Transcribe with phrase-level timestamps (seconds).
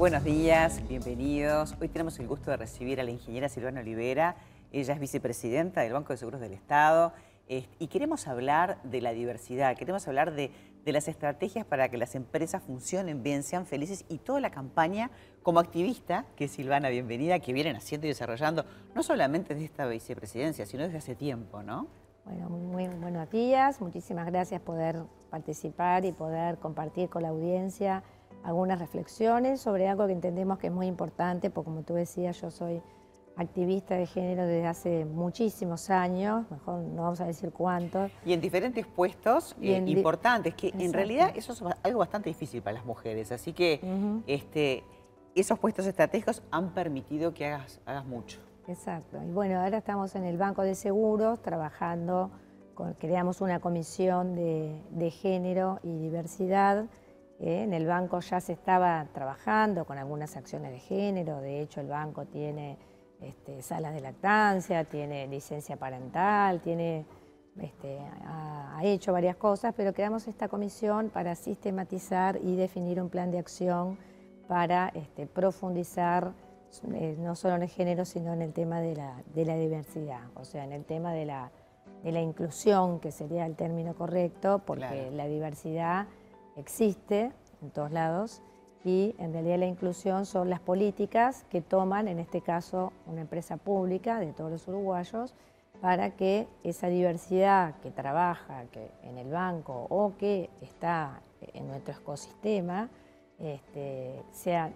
[0.00, 1.76] buenos días, bienvenidos.
[1.78, 4.34] Hoy tenemos el gusto de recibir a la ingeniera Silvana Olivera.
[4.72, 7.12] Ella es vicepresidenta del Banco de Seguros del Estado
[7.46, 10.52] y queremos hablar de la diversidad, queremos hablar de,
[10.86, 15.10] las estrategias para que las empresas funcionen bien, sean felices y toda la campaña
[15.42, 19.86] como activista, que es Silvana, bienvenida, que vienen haciendo y desarrollando, no solamente desde esta
[19.86, 21.88] vicepresidencia, sino desde hace tiempo, ¿no?
[22.24, 28.02] Bueno, muy buenos días, muchísimas gracias por poder participar y poder compartir con la audiencia
[28.42, 32.50] algunas reflexiones sobre algo que entendemos que es muy importante, porque como tú decías, yo
[32.50, 32.82] soy
[33.36, 38.10] activista de género desde hace muchísimos años, mejor no vamos a decir cuántos.
[38.24, 42.74] Y en diferentes puestos eh, importantes, que en realidad eso es algo bastante difícil para
[42.74, 43.80] las mujeres, así que
[44.26, 44.84] este,
[45.34, 48.40] esos puestos estratégicos han permitido que hagas, hagas mucho.
[48.68, 52.30] Exacto, y bueno, ahora estamos en el Banco de Seguros trabajando,
[52.98, 56.86] creamos una comisión de género y diversidad,
[57.40, 57.62] ¿eh?
[57.62, 61.88] en el banco ya se estaba trabajando con algunas acciones de género, de hecho el
[61.88, 62.78] banco tiene
[63.20, 67.04] este, salas de lactancia, tiene licencia parental, tiene,
[67.60, 73.30] este, ha, hecho varias cosas, pero creamos esta comisión para sistematizar y definir un plan
[73.30, 73.98] de acción
[74.48, 76.32] para este, profundizar
[76.94, 80.64] eh, no solo en el género, sino en el tema de la, diversidad, o sea,
[80.64, 81.50] en el tema de la,
[82.04, 86.06] inclusión, que sería el término correcto, porque la diversidad
[86.56, 88.42] existe en todos lados
[88.84, 93.56] y en realidad la inclusión son las políticas que toman, en este caso, una empresa
[93.56, 95.34] pública de todos los uruguayos
[95.80, 101.20] para que esa diversidad que trabaja que en el banco o que está
[101.54, 102.90] en nuestro ecosistema
[103.38, 104.72] este, sea,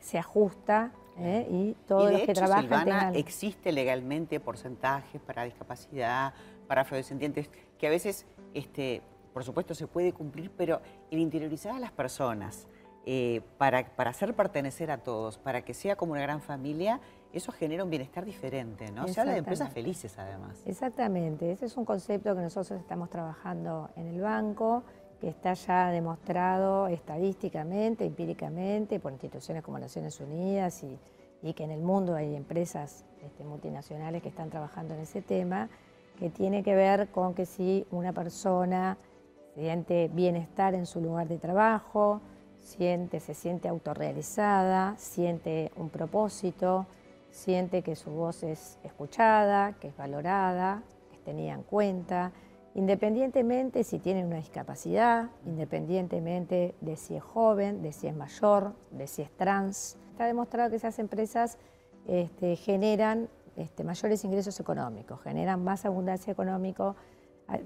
[0.00, 1.46] se ajusta ¿eh?
[1.50, 6.34] y todos los que trabajan Silvana, existe legalmente porcentajes para discapacidad,
[6.66, 11.78] para afrodescendientes, que a veces este, por supuesto se puede cumplir, pero el interiorizar a
[11.78, 12.66] las personas
[13.06, 17.00] eh, para, para, hacer pertenecer a todos, para que sea como una gran familia,
[17.32, 19.08] eso genera un bienestar diferente, ¿no?
[19.08, 20.62] Se habla de empresas felices además.
[20.66, 24.82] Exactamente, ese es un concepto que nosotros estamos trabajando en el banco,
[25.20, 30.98] que está ya demostrado estadísticamente, empíricamente, por instituciones como Naciones Unidas y,
[31.54, 35.68] que en el mundo hay empresas este, multinacionales que están trabajando en ese tema,
[36.18, 38.98] que tiene que ver con que si una persona
[39.58, 42.20] siente bienestar en su lugar de trabajo,
[42.60, 46.86] siente, se siente autorrealizada, siente un propósito,
[47.32, 52.30] siente que su voz es escuchada, que es valorada, que es tenida en cuenta,
[52.76, 59.08] independientemente si tiene una discapacidad, independientemente de si es joven, de si es mayor, de
[59.08, 59.98] si es trans.
[60.12, 61.58] Está demostrado que esas empresas
[62.06, 66.94] este, generan este, mayores ingresos económicos, generan más abundancia económica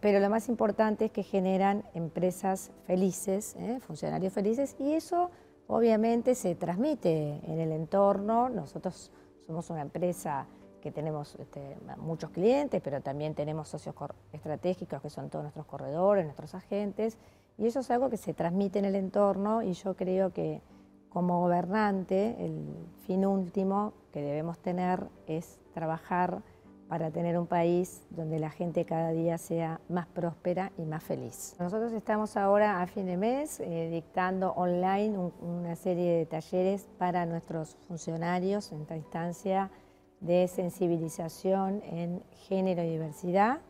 [0.00, 3.80] pero lo más importante es que generan empresas felices, ¿eh?
[3.80, 5.30] funcionarios felices, y eso
[5.66, 8.48] obviamente se transmite en el entorno.
[8.48, 9.10] Nosotros
[9.46, 10.46] somos una empresa
[10.80, 13.94] que tenemos este, muchos clientes, pero también tenemos socios
[14.32, 17.18] estratégicos que son todos nuestros corredores, nuestros agentes,
[17.58, 20.62] y eso es algo que se transmite en el entorno y yo creo que
[21.10, 22.66] como gobernante el
[23.06, 26.42] fin último que debemos tener es trabajar
[26.90, 31.54] para tener un país donde la gente cada día sea más próspera y más feliz.
[31.60, 37.26] Nosotros estamos ahora a fin de mes eh, dictando online una serie de talleres para
[37.26, 39.70] nuestros funcionarios en esta instancia
[40.18, 43.60] de sensibilización en género y diversidad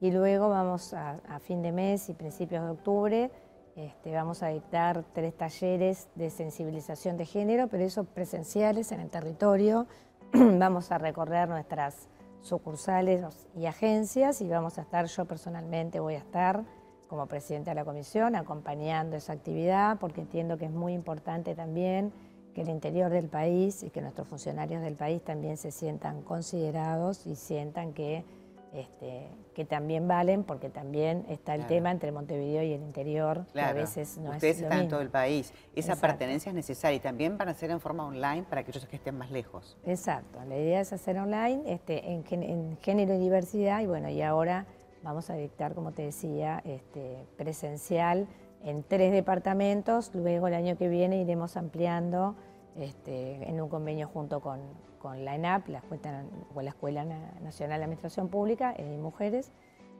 [0.00, 3.30] y luego vamos a, fin de mes y principios de octubre
[3.74, 9.10] este, vamos a dictar tres talleres de sensibilización de género, pero esos presenciales en el
[9.10, 9.86] territorio.
[10.32, 12.08] vamos a recorrer nuestras
[12.42, 13.24] sucursales
[13.56, 16.64] y agencias y vamos a estar, yo personalmente voy a estar
[17.08, 22.12] como presidenta de la comisión acompañando esa actividad porque entiendo que es muy importante también
[22.54, 27.26] que el interior del país y que nuestros funcionarios del país también se sientan considerados
[27.26, 28.24] y sientan que
[28.72, 33.60] este, que también valen, porque también está el tema entre Montevideo y el interior, que
[33.60, 35.52] a veces no Ustedes es lo están en todo el país.
[35.74, 38.96] Esa pertenencia es necesaria y también van a hacer en forma online para aquellos que
[38.96, 39.76] estén más lejos.
[39.84, 44.66] Exacto, la idea es hacer online este, en, género y diversidad y bueno, y ahora
[45.02, 48.28] vamos a dictar, como te decía, este, presencial
[48.62, 52.36] en tres departamentos, luego el año que viene iremos ampliando
[52.76, 54.60] este, en un convenio junto con,
[54.98, 56.24] con la ENAP, la Escuela,
[56.54, 57.04] la Escuela
[57.42, 59.52] Nacional de Administración Pública y Mujeres.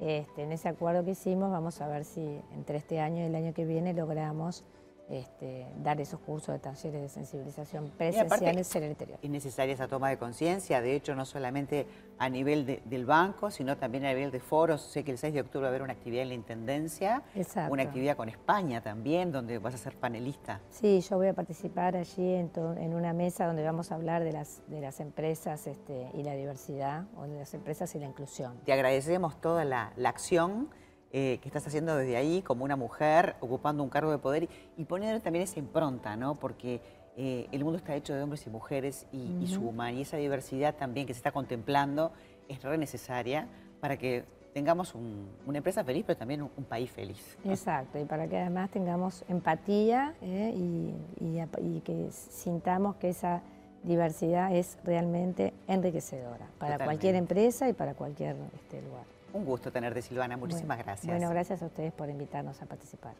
[0.00, 3.34] Este, en ese acuerdo que hicimos vamos a ver si entre este año y el
[3.34, 4.64] año que viene logramos
[5.10, 9.18] este, dar esos cursos de talleres de sensibilización presenciales en el interior.
[9.22, 11.86] Es necesaria esa toma de conciencia, de hecho, no solamente
[12.18, 14.82] a nivel de- del banco, sino también a nivel de foros.
[14.82, 17.72] Sé que el 6 de octubre va a haber una actividad en la Intendencia, Exacto.
[17.72, 20.60] una actividad con España también, donde vas a ser panelista.
[20.70, 24.62] Sí, yo voy a participar allí en una mesa donde vamos a hablar de las,
[24.66, 28.58] de las empresas este, y la diversidad, o de las empresas y la inclusión.
[28.64, 30.68] Te agradecemos toda la, la acción
[31.12, 34.48] eh, que estás haciendo desde ahí como una mujer, ocupando un cargo de poder y,
[34.76, 36.34] y poniendo también esa impronta, ¿no?
[36.34, 36.80] Porque
[37.16, 40.74] eh, el mundo está hecho de hombres y mujeres y, y suman, y esa diversidad
[40.76, 42.12] también que se está contemplando
[42.48, 43.48] es re necesaria
[43.80, 44.24] para que
[44.54, 47.36] tengamos un- una empresa feliz, pero también un, un país feliz.
[47.44, 50.52] Exacto, y para que además tengamos empatía ¿eh?
[50.56, 50.94] y,
[51.24, 53.42] y ap- y que sintamos que esa
[53.82, 56.84] diversidad es realmente enriquecedora para Totalmente.
[56.84, 59.04] cualquier empresa y para cualquier este, lugar.
[59.32, 60.36] Un gusto tenerte, Silvana.
[60.36, 61.16] Muchísimas Bueno, gracias.
[61.16, 63.14] Bueno, gracias a ustedes por invitarnos a participar.